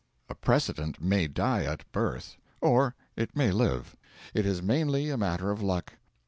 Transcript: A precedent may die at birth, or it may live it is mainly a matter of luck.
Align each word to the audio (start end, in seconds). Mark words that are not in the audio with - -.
A 0.29 0.33
precedent 0.33 0.99
may 0.99 1.27
die 1.27 1.61
at 1.63 1.85
birth, 1.91 2.35
or 2.59 2.95
it 3.15 3.35
may 3.35 3.51
live 3.51 3.95
it 4.33 4.47
is 4.47 4.59
mainly 4.59 5.11
a 5.11 5.15
matter 5.17 5.51
of 5.51 5.61
luck. 5.61 5.93